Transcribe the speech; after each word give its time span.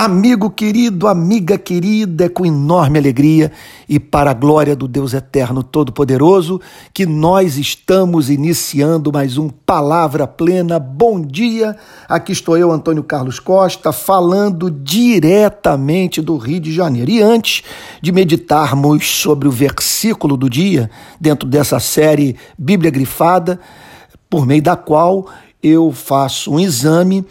Amigo 0.00 0.48
querido, 0.48 1.08
amiga 1.08 1.58
querida, 1.58 2.26
é 2.26 2.28
com 2.28 2.46
enorme 2.46 3.00
alegria 3.00 3.50
e 3.88 3.98
para 3.98 4.30
a 4.30 4.32
glória 4.32 4.76
do 4.76 4.86
Deus 4.86 5.12
Eterno 5.12 5.60
Todo-Poderoso 5.60 6.60
que 6.94 7.04
nós 7.04 7.58
estamos 7.58 8.30
iniciando 8.30 9.10
mais 9.12 9.36
um 9.36 9.48
Palavra 9.48 10.24
Plena. 10.24 10.78
Bom 10.78 11.20
dia, 11.20 11.76
aqui 12.08 12.30
estou 12.30 12.56
eu, 12.56 12.70
Antônio 12.70 13.02
Carlos 13.02 13.40
Costa, 13.40 13.90
falando 13.90 14.70
diretamente 14.70 16.22
do 16.22 16.36
Rio 16.36 16.60
de 16.60 16.72
Janeiro. 16.72 17.10
E 17.10 17.20
antes 17.20 17.64
de 18.00 18.12
meditarmos 18.12 19.04
sobre 19.04 19.48
o 19.48 19.50
versículo 19.50 20.36
do 20.36 20.48
dia, 20.48 20.88
dentro 21.20 21.48
dessa 21.48 21.80
série 21.80 22.36
Bíblia 22.56 22.92
Grifada, 22.92 23.58
por 24.30 24.46
meio 24.46 24.62
da 24.62 24.76
qual 24.76 25.26
eu 25.60 25.90
faço 25.90 26.52
um 26.52 26.60
exame 26.60 27.26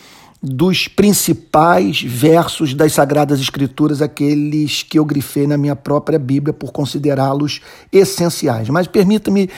dos 0.48 0.88
principais 0.88 2.02
versos 2.02 2.73
das 2.73 2.93
Sagradas 2.93 3.39
Escrituras, 3.39 4.02
aqueles 4.02 4.84
que 4.84 4.98
eu 4.98 5.05
grifei 5.05 5.45
na 5.45 5.58
minha 5.58 5.76
própria 5.76 6.17
Bíblia 6.17 6.54
por 6.54 6.71
considerá-los 6.71 7.62
essenciais. 7.91 8.70
Mas 8.70 8.88
permita-me, 8.88 9.49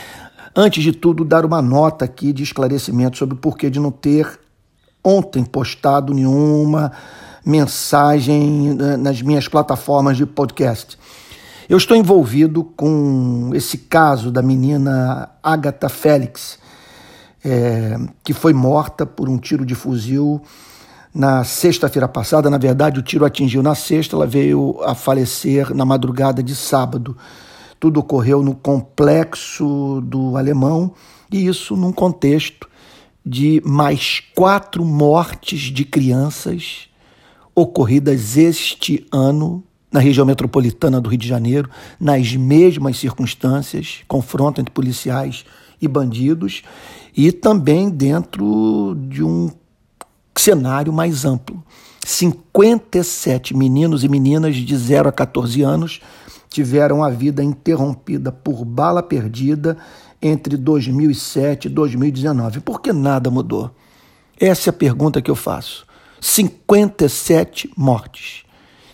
antes 0.56 0.84
de 0.84 0.92
tudo, 0.92 1.24
dar 1.24 1.46
uma 1.46 1.62
nota 1.62 2.06
aqui 2.06 2.34
de 2.34 2.44
esclarecimento 2.44 3.18
sobre 3.18 3.36
o 3.36 3.38
porquê 3.38 3.70
de 3.70 3.80
não 3.80 3.92
ter 3.92 4.40
ontem 5.04 5.44
postado 5.44 6.14
nenhuma 6.14 6.92
mensagem 7.46 8.78
eh, 8.80 8.98
nas 8.98 9.22
minhas 9.22 9.48
plataformas 9.48 10.18
de 10.18 10.26
podcast. 10.26 10.98
Eu 11.70 11.78
estou 11.78 11.96
envolvido 11.96 12.64
com 12.64 13.52
esse 13.54 13.78
caso 13.78 14.32
da 14.32 14.42
menina 14.42 15.30
Agatha 15.42 15.88
Félix, 15.88 16.58
é, 17.46 17.96
que 18.24 18.34
foi 18.34 18.54
morta 18.54 19.06
por 19.06 19.30
um 19.30 19.38
tiro 19.38 19.66
de 19.66 19.76
fuzil 19.76 20.42
na 21.14 21.44
sexta-feira 21.44 22.08
passada. 22.08 22.50
Na 22.50 22.58
verdade, 22.58 23.00
o 23.00 23.04
tiro 23.04 23.26
atingiu 23.26 23.64
na 23.64 23.76
sexta, 23.76 24.16
ela 24.16 24.28
veio 24.28 24.80
a 24.84 24.94
falecer 24.94 25.74
na 25.74 25.86
madrugada 25.86 26.42
de 26.42 26.56
sábado. 26.56 27.18
Tudo 27.80 28.00
ocorreu 28.00 28.44
no 28.44 28.54
complexo 28.54 30.02
do 30.02 30.36
Alemão 30.36 30.94
e 31.32 31.46
isso 31.48 31.76
num 31.76 31.92
contexto 31.92 32.68
de 33.26 33.62
mais 33.66 34.22
quatro 34.36 34.84
mortes 34.84 35.62
de 35.62 35.86
crianças 35.86 36.88
ocorridas 37.54 38.38
este 38.38 39.06
ano 39.12 39.64
na 39.92 40.00
região 40.00 40.26
metropolitana 40.26 41.02
do 41.02 41.10
Rio 41.10 41.18
de 41.18 41.28
Janeiro, 41.28 41.70
nas 42.00 42.36
mesmas 42.36 42.98
circunstâncias, 42.98 44.02
confronto 44.08 44.62
entre 44.62 44.74
policiais 44.74 45.46
e 45.82 45.88
bandidos, 45.88 46.62
e 47.16 47.32
também 47.32 47.90
dentro 47.90 48.96
de 49.10 49.24
um 49.24 49.50
cenário 50.36 50.92
mais 50.92 51.26
amplo. 51.26 51.64
57 52.06 53.56
meninos 53.56 54.04
e 54.04 54.10
meninas 54.10 54.56
de 54.56 54.78
0 54.78 55.10
a 55.10 55.12
14 55.12 55.62
anos 55.62 56.02
tiveram 56.50 57.04
a 57.04 57.10
vida 57.10 57.44
interrompida 57.44 58.32
por 58.32 58.66
bala 58.66 59.04
perdida 59.04 59.78
entre 60.22 60.58
2007 60.58 61.66
e 61.66 61.70
2019. 61.70 62.62
Por 62.62 62.82
que 62.82 62.92
nada 62.92 63.30
mudou? 63.30 63.72
Essa 64.40 64.70
é 64.70 64.72
a 64.72 64.74
pergunta 64.74 65.22
que 65.22 65.30
eu 65.30 65.36
faço. 65.36 65.86
57 66.20 67.72
mortes. 67.78 68.44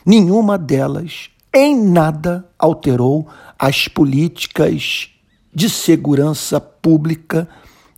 Nenhuma 0.06 0.58
delas 0.58 1.30
em 1.54 1.80
nada 1.80 2.48
alterou 2.60 3.28
as 3.58 3.88
políticas 3.88 5.10
de 5.54 5.70
segurança 5.70 6.60
pública 6.60 7.48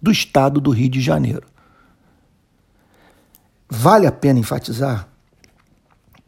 do 0.02 0.12
estado 0.12 0.62
do 0.62 0.70
Rio 0.70 0.90
de 0.90 1.02
Janeiro. 1.02 1.48
Vale 3.70 4.08
a 4.08 4.12
pena 4.12 4.40
enfatizar 4.40 5.08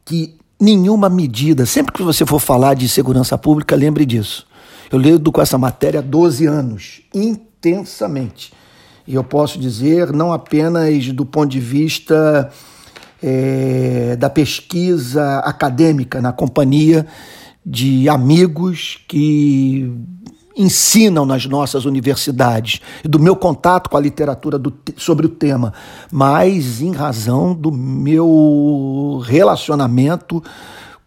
que 0.03 0.37
nenhuma 0.59 1.07
medida, 1.09 1.65
sempre 1.65 1.93
que 1.93 2.03
você 2.03 2.25
for 2.25 2.39
falar 2.39 2.73
de 2.73 2.89
segurança 2.89 3.37
pública, 3.37 3.75
lembre 3.75 4.05
disso. 4.05 4.45
Eu 4.91 4.97
lido 4.97 5.31
com 5.31 5.41
essa 5.41 5.57
matéria 5.57 5.99
há 5.99 6.03
12 6.03 6.45
anos, 6.45 7.01
intensamente. 7.13 8.51
E 9.07 9.15
eu 9.15 9.23
posso 9.23 9.59
dizer, 9.59 10.11
não 10.11 10.33
apenas 10.33 11.07
do 11.13 11.25
ponto 11.25 11.49
de 11.49 11.59
vista 11.59 12.49
é, 13.21 14.15
da 14.17 14.29
pesquisa 14.29 15.39
acadêmica, 15.39 16.21
na 16.21 16.33
companhia 16.33 17.05
de 17.65 18.09
amigos 18.09 18.99
que 19.07 19.91
ensinam 20.59 21.25
nas 21.25 21.45
nossas 21.45 21.85
universidades, 21.85 22.81
e 23.01 23.07
do 23.07 23.17
meu 23.17 23.33
contato 23.33 23.89
com 23.89 23.95
a 23.95 24.01
literatura 24.01 24.59
do, 24.59 24.73
sobre 24.97 25.25
o 25.25 25.29
tema, 25.29 25.73
mas 26.11 26.81
em 26.81 26.91
razão 26.91 27.55
do 27.55 27.71
meu 27.71 29.21
relacionamento 29.25 30.43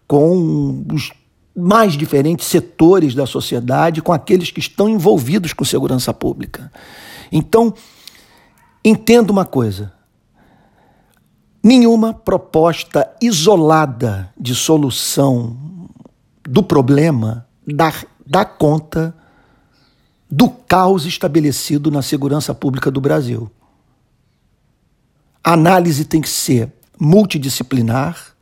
com 0.08 0.86
os 0.90 1.12
mais 1.54 1.92
diferentes 1.98 2.46
setores 2.46 3.14
da 3.14 3.26
sociedade, 3.26 4.00
com 4.00 4.10
aqueles 4.10 4.50
que 4.50 4.58
estão 4.58 4.88
envolvidos 4.88 5.52
com 5.52 5.66
segurança 5.66 6.14
pública. 6.14 6.72
Então, 7.30 7.74
entenda 8.82 9.30
uma 9.30 9.44
coisa: 9.44 9.92
nenhuma 11.62 12.14
proposta 12.14 13.06
isolada 13.20 14.32
de 14.40 14.54
solução 14.54 15.58
do 16.42 16.62
problema 16.62 17.46
dá, 17.66 17.92
dá 18.26 18.46
conta 18.46 19.14
do 20.34 20.48
caos 20.48 21.04
estabelecido 21.04 21.90
na 21.90 22.00
segurança 22.00 22.54
pública 22.54 22.90
do 22.90 23.02
Brasil. 23.02 23.50
A 25.44 25.52
análise 25.52 26.06
tem 26.06 26.22
que 26.22 26.30
ser 26.30 26.72
multidisciplinar 26.98 28.32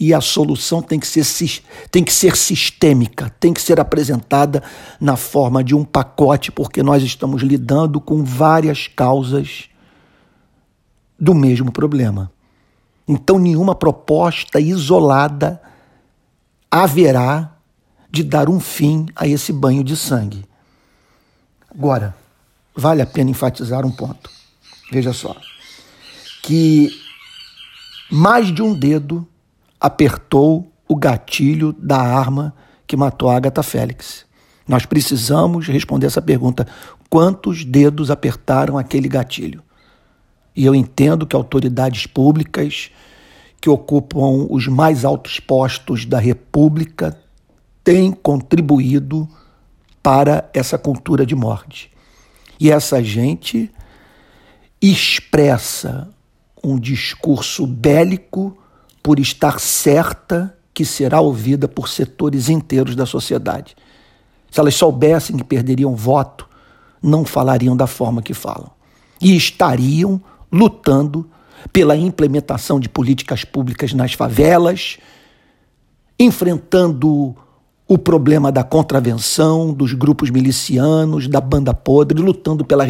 e 0.00 0.12
a 0.12 0.20
solução 0.20 0.82
tem 0.82 0.98
que 0.98 1.06
ser, 1.06 1.62
tem 1.92 2.02
que 2.02 2.12
ser 2.12 2.36
sistêmica, 2.36 3.32
tem 3.38 3.52
que 3.52 3.62
ser 3.62 3.78
apresentada 3.78 4.64
na 5.00 5.14
forma 5.14 5.62
de 5.62 5.76
um 5.76 5.84
pacote, 5.84 6.50
porque 6.50 6.82
nós 6.82 7.04
estamos 7.04 7.40
lidando 7.40 8.00
com 8.00 8.24
várias 8.24 8.88
causas 8.88 9.68
do 11.20 11.34
mesmo 11.34 11.70
problema. 11.70 12.32
Então, 13.06 13.38
nenhuma 13.38 13.76
proposta 13.76 14.58
isolada 14.58 15.62
haverá 16.68 17.56
de 18.10 18.24
dar 18.24 18.48
um 18.48 18.58
fim 18.58 19.06
a 19.14 19.28
esse 19.28 19.52
banho 19.52 19.84
de 19.84 19.96
sangue. 19.96 20.48
Agora, 21.70 22.14
vale 22.74 23.02
a 23.02 23.06
pena 23.06 23.30
enfatizar 23.30 23.84
um 23.84 23.90
ponto. 23.90 24.30
Veja 24.90 25.12
só. 25.12 25.36
Que 26.42 26.90
mais 28.10 28.52
de 28.54 28.62
um 28.62 28.72
dedo 28.72 29.26
apertou 29.80 30.72
o 30.88 30.96
gatilho 30.96 31.72
da 31.74 31.98
arma 31.98 32.54
que 32.86 32.96
matou 32.96 33.28
a 33.28 33.36
Agatha 33.36 33.62
Félix. 33.62 34.24
Nós 34.66 34.86
precisamos 34.86 35.66
responder 35.66 36.06
essa 36.06 36.22
pergunta: 36.22 36.66
quantos 37.10 37.64
dedos 37.64 38.10
apertaram 38.10 38.78
aquele 38.78 39.08
gatilho? 39.08 39.62
E 40.56 40.64
eu 40.64 40.74
entendo 40.74 41.26
que 41.26 41.36
autoridades 41.36 42.06
públicas 42.06 42.90
que 43.60 43.70
ocupam 43.70 44.46
os 44.50 44.66
mais 44.66 45.04
altos 45.04 45.38
postos 45.38 46.04
da 46.04 46.18
República 46.18 47.18
têm 47.84 48.12
contribuído 48.12 49.28
para 50.08 50.48
essa 50.54 50.78
cultura 50.78 51.26
de 51.26 51.34
morte. 51.34 51.92
E 52.58 52.70
essa 52.70 53.04
gente 53.04 53.70
expressa 54.80 56.08
um 56.64 56.78
discurso 56.78 57.66
bélico 57.66 58.56
por 59.02 59.20
estar 59.20 59.60
certa 59.60 60.56
que 60.72 60.82
será 60.82 61.20
ouvida 61.20 61.68
por 61.68 61.90
setores 61.90 62.48
inteiros 62.48 62.96
da 62.96 63.04
sociedade. 63.04 63.76
Se 64.50 64.58
elas 64.58 64.74
soubessem 64.76 65.36
que 65.36 65.44
perderiam 65.44 65.94
voto, 65.94 66.48
não 67.02 67.22
falariam 67.22 67.76
da 67.76 67.86
forma 67.86 68.22
que 68.22 68.32
falam. 68.32 68.70
E 69.20 69.36
estariam 69.36 70.18
lutando 70.50 71.28
pela 71.70 71.94
implementação 71.94 72.80
de 72.80 72.88
políticas 72.88 73.44
públicas 73.44 73.92
nas 73.92 74.14
favelas, 74.14 74.96
enfrentando 76.18 77.36
o 77.88 77.96
problema 77.96 78.52
da 78.52 78.62
contravenção, 78.62 79.72
dos 79.72 79.94
grupos 79.94 80.28
milicianos, 80.28 81.26
da 81.26 81.40
banda 81.40 81.72
podre, 81.72 82.20
lutando 82.20 82.62
pela, 82.62 82.84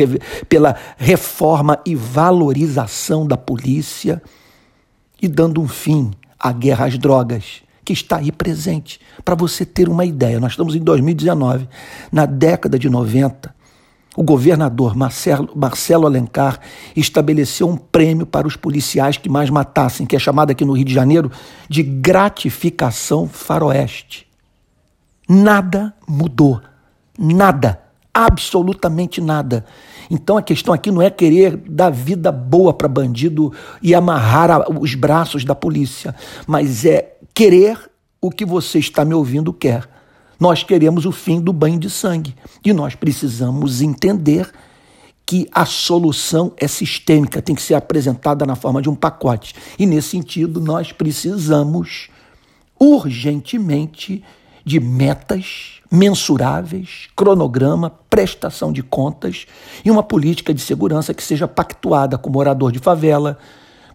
pela 0.48 0.74
reforma 0.96 1.78
e 1.86 1.94
valorização 1.94 3.24
da 3.24 3.36
polícia 3.36 4.20
e 5.22 5.28
dando 5.28 5.60
um 5.60 5.68
fim 5.68 6.10
à 6.38 6.50
guerra 6.50 6.86
às 6.86 6.98
drogas, 6.98 7.62
que 7.84 7.92
está 7.92 8.16
aí 8.16 8.32
presente. 8.32 9.00
Para 9.24 9.36
você 9.36 9.64
ter 9.64 9.88
uma 9.88 10.04
ideia, 10.04 10.40
nós 10.40 10.52
estamos 10.52 10.74
em 10.74 10.80
2019, 10.80 11.68
na 12.10 12.26
década 12.26 12.76
de 12.76 12.90
90, 12.90 13.54
o 14.16 14.22
governador 14.24 14.96
Marcelo, 14.96 15.48
Marcelo 15.54 16.06
Alencar 16.06 16.58
estabeleceu 16.96 17.68
um 17.68 17.76
prêmio 17.76 18.26
para 18.26 18.48
os 18.48 18.56
policiais 18.56 19.16
que 19.16 19.28
mais 19.28 19.48
matassem, 19.48 20.04
que 20.04 20.16
é 20.16 20.18
chamado 20.18 20.50
aqui 20.50 20.64
no 20.64 20.72
Rio 20.72 20.84
de 20.84 20.92
Janeiro 20.92 21.30
de 21.68 21.84
gratificação 21.84 23.28
faroeste. 23.28 24.27
Nada 25.28 25.94
mudou. 26.06 26.60
Nada. 27.18 27.80
Absolutamente 28.14 29.20
nada. 29.20 29.64
Então 30.10 30.36
a 30.36 30.42
questão 30.42 30.72
aqui 30.74 30.90
não 30.90 31.02
é 31.02 31.10
querer 31.10 31.56
dar 31.56 31.90
vida 31.90 32.32
boa 32.32 32.72
para 32.72 32.88
bandido 32.88 33.52
e 33.82 33.94
amarrar 33.94 34.70
os 34.80 34.94
braços 34.94 35.44
da 35.44 35.54
polícia, 35.54 36.14
mas 36.46 36.84
é 36.84 37.16
querer 37.34 37.78
o 38.20 38.30
que 38.30 38.44
você 38.44 38.78
está 38.78 39.04
me 39.04 39.14
ouvindo 39.14 39.52
quer. 39.52 39.88
Nós 40.40 40.62
queremos 40.62 41.04
o 41.04 41.12
fim 41.12 41.40
do 41.40 41.52
banho 41.52 41.78
de 41.78 41.90
sangue 41.90 42.34
e 42.64 42.72
nós 42.72 42.94
precisamos 42.94 43.82
entender 43.82 44.50
que 45.26 45.46
a 45.52 45.66
solução 45.66 46.52
é 46.56 46.66
sistêmica, 46.66 47.42
tem 47.42 47.54
que 47.54 47.60
ser 47.60 47.74
apresentada 47.74 48.46
na 48.46 48.56
forma 48.56 48.80
de 48.80 48.88
um 48.88 48.94
pacote. 48.94 49.54
E 49.78 49.84
nesse 49.84 50.08
sentido, 50.08 50.58
nós 50.58 50.90
precisamos 50.90 52.08
urgentemente 52.80 54.24
de 54.68 54.78
metas 54.78 55.80
mensuráveis, 55.90 57.08
cronograma, 57.16 57.90
prestação 58.10 58.70
de 58.70 58.82
contas 58.82 59.46
e 59.82 59.90
uma 59.90 60.02
política 60.02 60.52
de 60.52 60.60
segurança 60.60 61.14
que 61.14 61.22
seja 61.22 61.48
pactuada 61.48 62.18
com 62.18 62.28
o 62.28 62.32
morador 62.32 62.70
de 62.70 62.78
favela, 62.78 63.38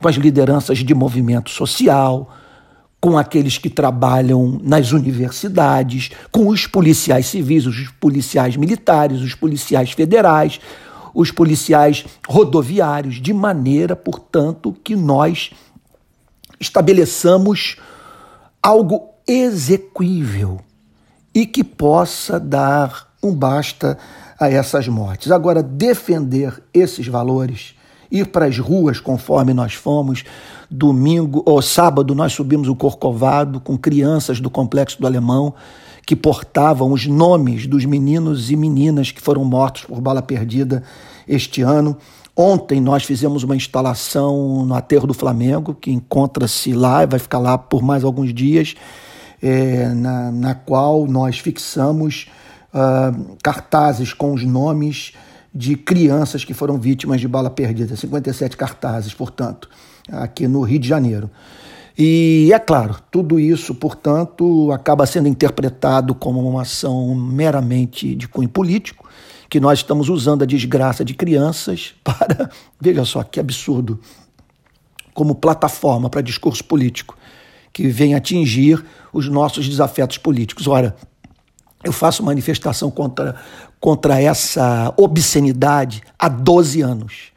com 0.01 0.07
as 0.07 0.15
lideranças 0.15 0.79
de 0.79 0.93
movimento 0.95 1.51
social, 1.51 2.33
com 2.99 3.17
aqueles 3.17 3.59
que 3.59 3.69
trabalham 3.69 4.59
nas 4.63 4.91
universidades, 4.91 6.09
com 6.31 6.47
os 6.47 6.65
policiais 6.65 7.27
civis, 7.27 7.67
os 7.67 7.89
policiais 7.99 8.57
militares, 8.57 9.21
os 9.21 9.35
policiais 9.35 9.91
federais, 9.91 10.59
os 11.13 11.29
policiais 11.29 12.05
rodoviários, 12.27 13.21
de 13.21 13.33
maneira, 13.33 13.95
portanto, 13.95 14.75
que 14.83 14.95
nós 14.95 15.51
estabeleçamos 16.59 17.75
algo 18.63 19.12
exequível 19.27 20.59
e 21.33 21.45
que 21.45 21.63
possa 21.63 22.39
dar 22.39 23.13
um 23.21 23.33
basta 23.33 23.97
a 24.39 24.49
essas 24.49 24.87
mortes. 24.87 25.31
Agora, 25.31 25.63
defender 25.63 26.61
esses 26.73 27.07
valores, 27.07 27.75
ir 28.11 28.27
para 28.27 28.45
as 28.45 28.57
ruas 28.57 28.99
conforme 28.99 29.53
nós 29.53 29.73
fomos, 29.73 30.23
domingo 30.69 31.41
ou 31.45 31.61
sábado 31.61 32.13
nós 32.13 32.33
subimos 32.33 32.67
o 32.67 32.75
Corcovado 32.75 33.59
com 33.59 33.77
crianças 33.77 34.39
do 34.39 34.49
Complexo 34.49 34.99
do 34.99 35.07
Alemão 35.07 35.53
que 36.05 36.15
portavam 36.15 36.91
os 36.91 37.07
nomes 37.07 37.65
dos 37.65 37.85
meninos 37.85 38.51
e 38.51 38.55
meninas 38.55 39.11
que 39.11 39.21
foram 39.21 39.43
mortos 39.45 39.83
por 39.83 40.01
bala 40.01 40.21
perdida 40.21 40.83
este 41.27 41.61
ano. 41.61 41.97
Ontem 42.35 42.81
nós 42.81 43.03
fizemos 43.03 43.43
uma 43.43 43.55
instalação 43.55 44.65
no 44.65 44.73
Aterro 44.73 45.07
do 45.07 45.13
Flamengo, 45.13 45.73
que 45.73 45.91
encontra-se 45.91 46.73
lá 46.73 47.03
e 47.03 47.07
vai 47.07 47.19
ficar 47.19 47.39
lá 47.39 47.57
por 47.57 47.81
mais 47.81 48.03
alguns 48.03 48.33
dias, 48.33 48.75
é, 49.43 49.89
na, 49.89 50.31
na 50.31 50.55
qual 50.55 51.05
nós 51.05 51.37
fixamos 51.37 52.29
uh, 52.73 53.35
cartazes 53.43 54.13
com 54.13 54.33
os 54.33 54.45
nomes 54.45 55.11
de 55.53 55.75
crianças 55.75 56.45
que 56.45 56.53
foram 56.53 56.79
vítimas 56.79 57.19
de 57.19 57.27
bala 57.27 57.49
perdida, 57.49 57.93
57 57.93 58.55
cartazes, 58.55 59.13
portanto, 59.13 59.69
aqui 60.09 60.47
no 60.47 60.61
Rio 60.61 60.79
de 60.79 60.87
Janeiro. 60.87 61.29
E 61.95 62.49
é 62.53 62.57
claro, 62.57 62.95
tudo 63.11 63.37
isso, 63.37 63.75
portanto, 63.75 64.71
acaba 64.71 65.05
sendo 65.05 65.27
interpretado 65.27 66.15
como 66.15 66.39
uma 66.39 66.61
ação 66.61 67.13
meramente 67.13 68.15
de 68.15 68.29
cunho 68.29 68.49
político, 68.49 69.07
que 69.49 69.59
nós 69.59 69.79
estamos 69.79 70.07
usando 70.07 70.41
a 70.41 70.47
desgraça 70.47 71.03
de 71.03 71.13
crianças 71.13 71.93
para, 72.01 72.49
veja 72.79 73.03
só 73.03 73.21
que 73.23 73.41
absurdo, 73.41 73.99
como 75.13 75.35
plataforma 75.35 76.09
para 76.09 76.21
discurso 76.21 76.63
político, 76.63 77.15
que 77.73 77.87
vem 77.87 78.13
atingir 78.13 78.85
os 79.11 79.27
nossos 79.27 79.67
desafetos 79.67 80.19
políticos. 80.19 80.67
Ora, 80.67 80.95
eu 81.83 81.91
faço 81.91 82.23
manifestação 82.23 82.91
contra, 82.91 83.35
contra 83.79 84.21
essa 84.21 84.93
obscenidade 84.95 86.03
há 86.17 86.29
12 86.29 86.81
anos. 86.81 87.33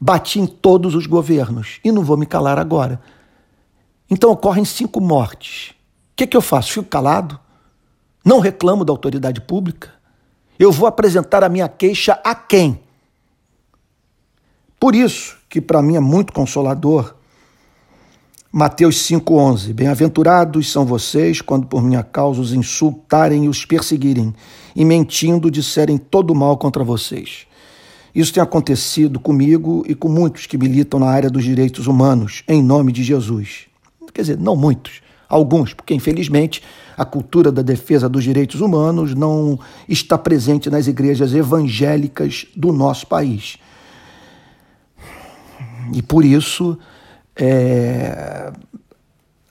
Bati 0.00 0.40
em 0.40 0.46
todos 0.46 0.94
os 0.94 1.06
governos 1.06 1.78
e 1.84 1.92
não 1.92 2.02
vou 2.02 2.16
me 2.16 2.24
calar 2.24 2.58
agora. 2.58 3.00
Então 4.10 4.30
ocorrem 4.30 4.64
cinco 4.64 5.00
mortes. 5.00 5.70
O 5.70 6.16
que, 6.16 6.26
que 6.26 6.36
eu 6.36 6.42
faço? 6.42 6.72
Fico 6.72 6.88
calado? 6.88 7.38
Não 8.24 8.40
reclamo 8.40 8.84
da 8.84 8.92
autoridade 8.92 9.40
pública? 9.40 9.90
Eu 10.58 10.72
vou 10.72 10.88
apresentar 10.88 11.44
a 11.44 11.48
minha 11.48 11.68
queixa 11.68 12.18
a 12.24 12.34
quem? 12.34 12.80
Por 14.80 14.94
isso 14.94 15.36
que 15.48 15.60
para 15.60 15.82
mim 15.82 15.96
é 15.96 16.00
muito 16.00 16.32
consolador 16.32 17.14
Mateus 18.58 19.06
5:11 19.06 19.74
Bem-aventurados 19.74 20.72
são 20.72 20.86
vocês 20.86 21.42
quando 21.42 21.66
por 21.66 21.82
minha 21.82 22.02
causa 22.02 22.40
os 22.40 22.54
insultarem 22.54 23.44
e 23.44 23.48
os 23.50 23.66
perseguirem 23.66 24.34
e 24.74 24.82
mentindo 24.82 25.50
disserem 25.50 25.98
todo 25.98 26.34
mal 26.34 26.56
contra 26.56 26.82
vocês. 26.82 27.46
Isso 28.14 28.32
tem 28.32 28.42
acontecido 28.42 29.20
comigo 29.20 29.84
e 29.86 29.94
com 29.94 30.08
muitos 30.08 30.46
que 30.46 30.56
militam 30.56 30.98
na 30.98 31.06
área 31.06 31.28
dos 31.28 31.44
direitos 31.44 31.86
humanos 31.86 32.42
em 32.48 32.62
nome 32.62 32.92
de 32.92 33.04
Jesus. 33.04 33.66
Quer 34.14 34.22
dizer, 34.22 34.38
não 34.38 34.56
muitos, 34.56 35.02
alguns, 35.28 35.74
porque 35.74 35.92
infelizmente 35.92 36.62
a 36.96 37.04
cultura 37.04 37.52
da 37.52 37.60
defesa 37.60 38.08
dos 38.08 38.24
direitos 38.24 38.62
humanos 38.62 39.14
não 39.14 39.60
está 39.86 40.16
presente 40.16 40.70
nas 40.70 40.86
igrejas 40.86 41.34
evangélicas 41.34 42.46
do 42.56 42.72
nosso 42.72 43.06
país. 43.06 43.58
E 45.92 46.00
por 46.00 46.24
isso, 46.24 46.78
é, 47.36 48.52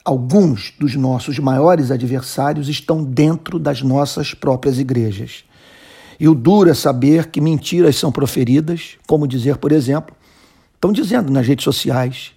alguns 0.04 0.72
dos 0.78 0.94
nossos 0.94 1.38
maiores 1.38 1.90
adversários 1.90 2.68
estão 2.68 3.02
dentro 3.02 3.58
das 3.58 3.82
nossas 3.82 4.34
próprias 4.34 4.78
igrejas. 4.78 5.44
E 6.18 6.28
o 6.28 6.34
duro 6.34 6.70
é 6.70 6.74
saber 6.74 7.26
que 7.26 7.40
mentiras 7.40 7.96
são 7.96 8.10
proferidas, 8.10 8.96
como 9.06 9.26
dizer, 9.26 9.58
por 9.58 9.72
exemplo, 9.72 10.16
estão 10.74 10.92
dizendo 10.92 11.30
nas 11.30 11.46
redes 11.46 11.64
sociais 11.64 12.32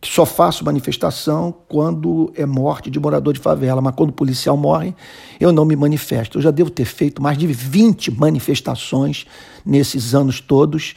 que 0.00 0.08
só 0.08 0.24
faço 0.24 0.64
manifestação 0.64 1.52
quando 1.66 2.32
é 2.36 2.46
morte 2.46 2.88
de 2.88 3.00
morador 3.00 3.34
de 3.34 3.40
favela, 3.40 3.80
mas 3.80 3.94
quando 3.96 4.10
o 4.10 4.12
policial 4.12 4.56
morre, 4.56 4.94
eu 5.40 5.50
não 5.50 5.64
me 5.64 5.74
manifesto. 5.74 6.38
Eu 6.38 6.42
já 6.42 6.52
devo 6.52 6.70
ter 6.70 6.84
feito 6.84 7.20
mais 7.20 7.36
de 7.36 7.48
20 7.48 8.12
manifestações 8.12 9.26
nesses 9.66 10.14
anos 10.14 10.40
todos 10.40 10.94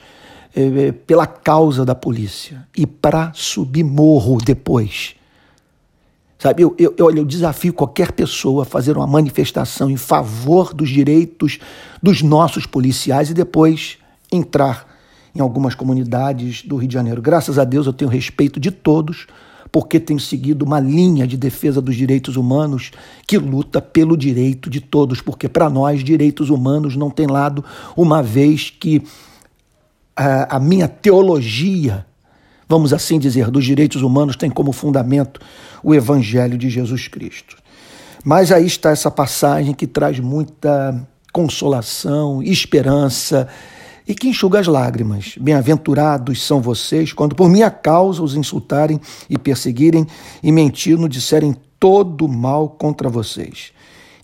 eh, 0.56 0.92
pela 1.08 1.26
causa 1.26 1.86
da 1.86 1.96
polícia 1.96 2.68
e 2.76 2.86
para 2.86 3.32
subir 3.34 3.84
morro 3.84 4.38
depois. 4.38 5.16
Sabe, 6.38 6.64
eu, 6.64 6.76
eu, 6.78 6.96
eu 6.98 7.24
desafio 7.24 7.72
qualquer 7.72 8.12
pessoa 8.12 8.64
a 8.64 8.66
fazer 8.66 8.98
uma 8.98 9.06
manifestação 9.06 9.92
em 9.92 9.96
favor 9.96 10.74
dos 10.74 10.90
direitos 10.90 11.60
dos 12.02 12.24
nossos 12.24 12.66
policiais 12.66 13.30
e 13.30 13.34
depois 13.34 14.00
entrar 14.32 14.88
em 15.36 15.40
algumas 15.40 15.76
comunidades 15.76 16.64
do 16.64 16.78
Rio 16.78 16.88
de 16.88 16.94
Janeiro. 16.96 17.22
Graças 17.22 17.60
a 17.60 17.64
Deus 17.64 17.86
eu 17.86 17.94
tenho 17.94 18.10
respeito 18.10 18.60
de 18.60 18.72
todos, 18.72 19.28
porque 19.72 20.00
tenho 20.00 20.20
seguido 20.20 20.66
uma 20.66 20.80
linha 20.80 21.26
de 21.26 21.38
defesa 21.38 21.82
dos 21.82 21.96
direitos 21.96 22.36
humanos 22.36 22.92
que 23.26 23.38
luta 23.38 23.82
pelo 23.82 24.18
direito 24.18 24.70
de 24.70 24.82
todos, 24.82 25.22
porque 25.22 25.48
para 25.48 25.70
nós 25.70 26.04
direitos 26.04 26.50
humanos 26.50 26.96
não 26.96 27.10
tem 27.10 27.28
lado, 27.28 27.64
uma 27.96 28.22
vez 28.22 28.70
que 28.70 29.04
a, 30.22 30.58
a 30.58 30.60
minha 30.60 30.88
teologia, 30.88 32.06
vamos 32.68 32.94
assim 32.94 33.20
dizer, 33.20 33.50
dos 33.50 33.66
direitos 33.66 34.02
humanos 34.02 34.36
tem 34.36 34.50
como 34.50 34.72
fundamento 34.72 35.42
o 35.84 35.96
evangelho 35.96 36.58
de 36.58 36.70
Jesus 36.70 37.08
Cristo. 37.08 37.58
Mas 38.24 38.52
aí 38.52 38.66
está 38.66 38.92
essa 38.92 39.10
passagem 39.10 39.74
que 39.74 39.88
traz 39.88 40.20
muita 40.20 41.08
consolação, 41.34 42.44
esperança, 42.44 43.48
e 44.08 44.14
que 44.14 44.28
enxuga 44.28 44.60
as 44.60 44.68
lágrimas. 44.68 45.36
Bem-aventurados 45.40 46.44
são 46.44 46.62
vocês 46.62 47.14
quando 47.14 47.36
por 47.36 47.50
minha 47.50 47.72
causa 47.72 48.22
os 48.22 48.36
insultarem 48.36 49.00
e 49.30 49.38
perseguirem 49.38 50.06
e 50.44 50.52
mentindo 50.52 51.08
disserem 51.08 51.56
todo 51.80 52.28
mal 52.28 52.70
contra 52.70 53.10
vocês. 53.10 53.72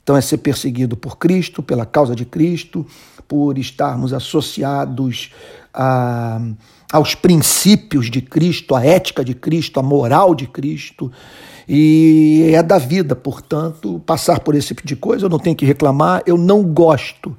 Então 0.04 0.16
é 0.16 0.22
ser 0.22 0.38
perseguido 0.38 0.96
por 0.96 1.18
Cristo, 1.18 1.62
pela 1.62 1.86
causa 1.86 2.16
de 2.16 2.25
Cristo, 2.25 2.86
por 3.27 3.57
estarmos 3.57 4.13
associados 4.13 5.31
a, 5.74 6.39
aos 6.91 7.15
princípios 7.15 8.10
de 8.10 8.22
Cristo, 8.22 8.75
à 8.75 8.86
ética 8.86 9.24
de 9.24 9.34
Cristo, 9.34 9.79
à 9.79 9.84
moral 9.84 10.34
de 10.34 10.48
Cristo. 10.48 11.12
E 11.67 12.50
é 12.53 12.63
da 12.63 12.77
vida, 12.77 13.15
portanto, 13.15 14.01
passar 14.05 14.39
por 14.39 14.55
esse 14.55 14.69
tipo 14.69 14.88
de 14.88 14.96
coisa, 14.96 15.25
eu 15.25 15.29
não 15.29 15.39
tenho 15.39 15.55
que 15.55 15.65
reclamar, 15.65 16.24
eu 16.25 16.38
não 16.38 16.63
gosto 16.63 17.36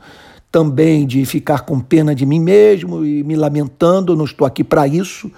também 0.52 1.06
de 1.06 1.24
ficar 1.24 1.60
com 1.60 1.80
pena 1.80 2.14
de 2.14 2.24
mim 2.26 2.40
mesmo 2.40 3.04
e 3.04 3.22
me 3.22 3.36
lamentando, 3.36 4.12
eu 4.12 4.16
não 4.16 4.24
estou 4.24 4.46
aqui 4.46 4.62
para 4.62 4.86
isso. 4.86 5.30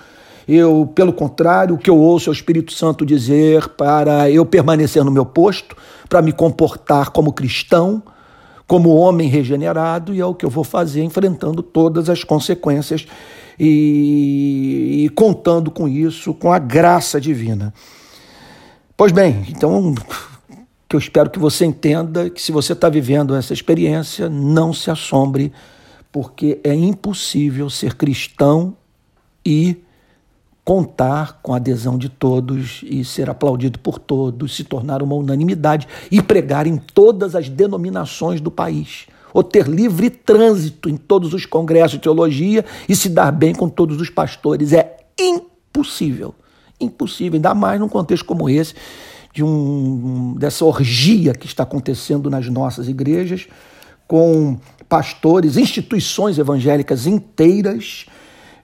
Eu, 0.47 0.90
pelo 0.95 1.12
contrário, 1.12 1.76
o 1.76 1.78
que 1.78 1.88
eu 1.88 1.97
ouço 1.97 2.28
é 2.28 2.33
o 2.33 2.35
Espírito 2.35 2.73
Santo 2.73 3.07
dizer 3.07 3.69
para 3.71 4.28
eu 4.30 4.45
permanecer 4.45 5.04
no 5.04 5.11
meu 5.11 5.25
posto, 5.25 5.76
para 6.09 6.21
me 6.21 6.33
comportar 6.33 7.11
como 7.11 7.33
cristão, 7.33 8.02
como 8.71 8.95
homem 8.95 9.29
regenerado, 9.29 10.15
e 10.15 10.21
é 10.21 10.25
o 10.25 10.33
que 10.33 10.47
eu 10.47 10.49
vou 10.49 10.62
fazer, 10.62 11.03
enfrentando 11.03 11.61
todas 11.61 12.09
as 12.09 12.23
consequências 12.23 13.05
e, 13.59 15.07
e 15.07 15.09
contando 15.09 15.73
com 15.73 15.89
isso, 15.89 16.33
com 16.33 16.53
a 16.53 16.59
graça 16.61 17.21
divina. 17.21 17.75
Pois 18.97 19.11
bem, 19.11 19.45
então 19.49 19.93
que 20.89 20.95
eu 20.95 21.00
espero 21.00 21.31
que 21.31 21.39
você 21.41 21.65
entenda 21.65 22.31
que 22.31 22.41
se 22.41 22.53
você 22.53 22.73
está 22.73 22.89
vivendo 22.89 23.35
essa 23.35 23.53
experiência, 23.53 24.29
não 24.29 24.73
se 24.73 24.89
assombre, 24.89 25.53
porque 26.12 26.61
é 26.62 26.73
impossível 26.73 27.69
ser 27.69 27.97
cristão 27.97 28.77
e 29.45 29.79
contar 30.71 31.41
com 31.43 31.53
a 31.53 31.57
adesão 31.57 31.99
de 31.99 32.09
todos 32.09 32.83
e 32.85 33.05
ser 33.05 33.29
aplaudido 33.29 33.77
por 33.81 33.99
todos, 33.99 34.55
se 34.55 34.62
tornar 34.62 35.03
uma 35.03 35.17
unanimidade 35.17 35.89
e 36.12 36.23
pregar 36.23 36.65
em 36.65 36.77
todas 36.77 37.35
as 37.35 37.49
denominações 37.49 38.41
do 38.41 38.53
país, 38.53 39.09
ou 39.35 39.43
ter 39.43 39.67
livre 39.67 40.09
trânsito 40.09 40.89
em 40.89 40.97
todos 40.97 41.35
os 41.35 41.45
congressos 41.45 41.95
de 41.95 41.99
teologia 41.99 42.65
e 42.89 42.95
se 42.95 43.09
dar 43.09 43.33
bem 43.33 43.53
com 43.53 43.69
todos 43.69 44.00
os 44.00 44.11
pastores. 44.11 44.73
É 44.73 44.97
impossível. 45.19 46.37
Impossível, 46.81 47.35
ainda 47.35 47.53
mais 47.53 47.81
num 47.81 47.89
contexto 47.89 48.25
como 48.25 48.49
esse, 48.49 48.73
de 49.35 49.43
um, 49.43 50.37
dessa 50.39 50.65
orgia 50.65 51.35
que 51.35 51.47
está 51.47 51.65
acontecendo 51.65 52.31
nas 52.31 52.47
nossas 52.47 52.87
igrejas, 52.87 53.49
com 54.07 54.57
pastores, 54.89 55.57
instituições 55.57 56.39
evangélicas 56.39 57.09
inteiras 57.09 58.07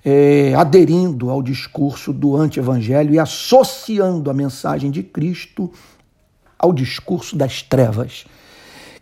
é, 0.08 0.54
aderindo 0.54 1.30
ao 1.30 1.42
discurso 1.42 2.12
do 2.12 2.36
anti-evangelho 2.36 3.12
e 3.12 3.18
associando 3.18 4.30
a 4.30 4.34
mensagem 4.34 4.88
de 4.88 5.02
Cristo 5.02 5.68
ao 6.56 6.72
discurso 6.72 7.34
das 7.34 7.60
trevas. 7.60 8.24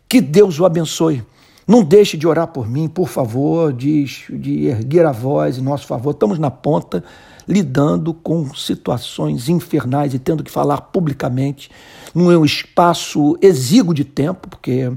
Que 0.09 0.19
Deus 0.19 0.59
o 0.59 0.65
abençoe. 0.65 1.23
Não 1.69 1.83
deixe 1.83 2.17
de 2.17 2.27
orar 2.27 2.47
por 2.49 2.67
mim, 2.67 2.89
por 2.89 3.07
favor, 3.11 3.71
de, 3.71 4.07
de 4.31 4.65
erguer 4.65 5.05
a 5.05 5.13
voz 5.13 5.59
em 5.59 5.61
nosso 5.61 5.87
favor. 5.87 6.13
Estamos 6.13 6.39
na 6.39 6.51
ponta, 6.51 7.05
lidando 7.47 8.15
com 8.15 8.55
situações 8.55 9.51
infernais 9.51 10.15
e 10.15 10.19
tendo 10.19 10.43
que 10.43 10.51
falar 10.51 10.81
publicamente 10.81 11.71
num 12.15 12.43
espaço 12.43 13.37
exíguo 13.43 13.93
de 13.93 14.05
tempo, 14.05 14.49
porque 14.49 14.91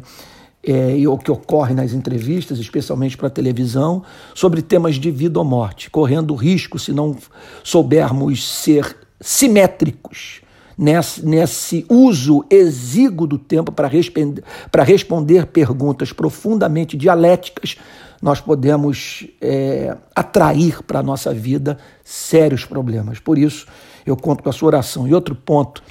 é, 0.72 1.08
o 1.08 1.18
que 1.18 1.32
ocorre 1.32 1.74
nas 1.74 1.94
entrevistas, 1.94 2.60
especialmente 2.60 3.18
para 3.18 3.28
a 3.28 3.32
televisão, 3.32 4.04
sobre 4.36 4.62
temas 4.62 4.96
de 4.96 5.10
vida 5.10 5.40
ou 5.40 5.46
morte, 5.46 5.90
correndo 5.90 6.36
risco, 6.36 6.78
se 6.78 6.92
não 6.92 7.16
soubermos 7.64 8.46
ser 8.62 8.96
simétricos 9.20 10.42
nesse, 10.78 11.26
nesse 11.26 11.86
uso 11.90 12.46
exíguo 12.50 13.26
do 13.26 13.38
tempo 13.38 13.72
para 13.72 13.88
responder, 13.88 14.44
responder 14.86 15.48
perguntas 15.48 16.14
profundamente 16.14 16.96
dialéticas, 16.96 17.78
nós 18.22 18.40
podemos 18.40 19.28
é, 19.42 19.96
atrair 20.16 20.82
para 20.84 21.00
a 21.00 21.04
nossa 21.04 21.34
vida 21.34 21.78
sérios 22.04 22.66
problemas. 22.66 23.20
Por 23.20 23.38
isso, 23.38 23.68
eu 24.06 24.16
conto 24.16 24.44
com 24.44 24.50
a 24.50 24.54
sua 24.54 24.68
oração. 24.68 25.08
E 25.08 25.14
outro 25.14 25.36
ponto, 25.36 25.84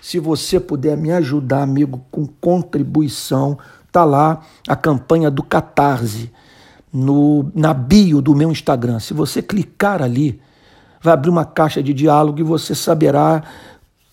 se 0.00 0.18
você 0.18 0.58
puder 0.58 0.96
me 0.96 1.10
ajudar, 1.12 1.62
amigo, 1.62 2.04
com 2.10 2.26
contribuição, 2.26 3.58
Está 3.90 4.04
lá 4.04 4.42
a 4.68 4.76
campanha 4.76 5.28
do 5.32 5.42
Catarse 5.42 6.30
no, 6.92 7.50
na 7.52 7.74
bio 7.74 8.22
do 8.22 8.36
meu 8.36 8.52
Instagram. 8.52 9.00
Se 9.00 9.12
você 9.12 9.42
clicar 9.42 10.00
ali, 10.00 10.40
vai 11.02 11.12
abrir 11.12 11.28
uma 11.28 11.44
caixa 11.44 11.82
de 11.82 11.92
diálogo 11.92 12.38
e 12.38 12.44
você 12.44 12.72
saberá 12.72 13.42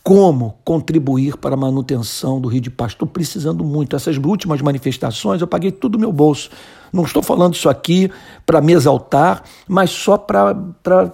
como 0.04 0.58
contribuir 0.66 1.38
para 1.38 1.54
a 1.54 1.58
manutenção 1.58 2.42
do 2.42 2.48
Rio 2.48 2.62
de 2.62 2.72
Paz. 2.72 2.94
Estou 2.94 3.08
precisando 3.08 3.64
muito. 3.64 3.96
Essas 3.96 4.18
últimas 4.18 4.64
manifestações 4.64 5.42
eu 5.42 5.48
paguei 5.48 5.72
tudo 5.72 5.92
do 5.92 6.00
meu 6.00 6.12
bolso. 6.12 6.50
Não 6.92 7.04
estou 7.04 7.22
falando 7.22 7.54
isso 7.54 7.70
aqui 7.70 8.10
para 8.48 8.60
me 8.62 8.74
exaltar, 8.74 9.44
mas 9.68 9.92
só 9.92 10.18
para 10.18 10.56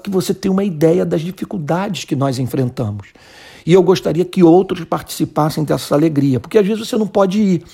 que 0.01 0.09
você 0.09 0.33
tenha 0.33 0.53
uma 0.53 0.63
ideia 0.63 1.05
das 1.05 1.19
dificuldades 1.19 2.05
que 2.05 2.15
nós 2.15 2.39
enfrentamos. 2.39 3.07
E 3.65 3.73
eu 3.73 3.83
gostaria 3.83 4.23
que 4.23 4.41
outros 4.41 4.85
participassem 4.85 5.65
dessa 5.65 5.93
alegria, 5.95 6.39
porque 6.39 6.57
às 6.57 6.65
vezes 6.65 6.87
você 6.87 6.95
não 6.95 7.07
pode 7.07 7.41
ir 7.41 7.65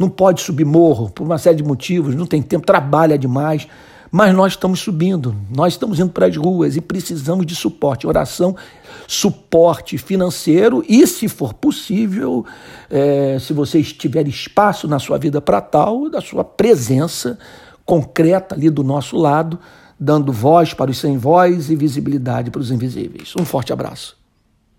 não 0.00 0.08
pode 0.08 0.40
subir 0.40 0.64
morro 0.64 1.10
por 1.10 1.24
uma 1.24 1.36
série 1.36 1.58
de 1.58 1.62
motivos, 1.62 2.14
não 2.14 2.24
tem 2.24 2.40
tempo, 2.40 2.64
trabalha 2.64 3.18
demais. 3.18 3.68
Mas 4.10 4.34
nós 4.34 4.54
estamos 4.54 4.80
subindo, 4.80 5.36
nós 5.54 5.74
estamos 5.74 6.00
indo 6.00 6.10
para 6.10 6.26
as 6.26 6.36
ruas 6.36 6.74
e 6.74 6.80
precisamos 6.80 7.46
de 7.46 7.54
suporte, 7.54 8.06
oração, 8.08 8.56
suporte 9.06 9.98
financeiro 9.98 10.82
e, 10.88 11.06
se 11.06 11.28
for 11.28 11.52
possível, 11.52 12.44
é, 12.88 13.36
se 13.38 13.52
você 13.52 13.80
tiver 13.84 14.26
espaço 14.26 14.88
na 14.88 14.98
sua 14.98 15.16
vida 15.16 15.40
para 15.40 15.60
tal, 15.60 16.10
da 16.10 16.20
sua 16.20 16.42
presença 16.42 17.38
concreta 17.84 18.54
ali 18.56 18.68
do 18.68 18.82
nosso 18.82 19.16
lado, 19.16 19.60
dando 19.98 20.32
voz 20.32 20.74
para 20.74 20.90
os 20.90 20.98
sem 20.98 21.16
voz 21.16 21.70
e 21.70 21.76
visibilidade 21.76 22.50
para 22.50 22.60
os 22.60 22.72
invisíveis. 22.72 23.34
Um 23.38 23.44
forte 23.44 23.72
abraço. 23.72 24.19